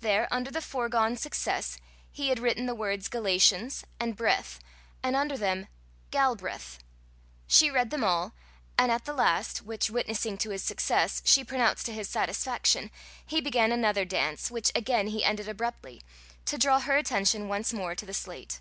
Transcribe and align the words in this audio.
There, 0.00 0.26
under 0.32 0.50
the 0.50 0.60
fore 0.60 0.88
gone 0.88 1.16
success, 1.16 1.78
he 2.10 2.30
had 2.30 2.40
written 2.40 2.66
the 2.66 2.74
words 2.74 3.06
galatians 3.06 3.84
and 4.00 4.16
breath, 4.16 4.58
and 5.04 5.14
under 5.14 5.38
them, 5.38 5.68
galbreath. 6.10 6.80
She 7.46 7.70
read 7.70 7.90
them 7.90 8.02
all, 8.02 8.34
and 8.76 8.90
at 8.90 9.04
the 9.04 9.12
last, 9.12 9.62
which, 9.62 9.88
witnessing 9.88 10.36
to 10.38 10.50
his 10.50 10.64
success, 10.64 11.22
she 11.24 11.44
pronounced 11.44 11.86
to 11.86 11.92
his 11.94 12.08
satisfaction, 12.08 12.90
he 13.24 13.40
began 13.40 13.70
another 13.70 14.04
dance, 14.04 14.50
which 14.50 14.72
again 14.74 15.06
he 15.06 15.22
ended 15.22 15.48
abruptly, 15.48 16.02
to 16.46 16.58
draw 16.58 16.80
her 16.80 16.96
attention 16.96 17.46
once 17.46 17.72
more 17.72 17.94
to 17.94 18.04
the 18.04 18.14
slate. 18.14 18.58